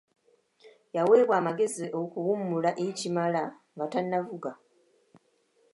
[0.95, 3.43] Yaweebwa amagezi okuwummula ekimala
[3.75, 4.51] nga tannavuga.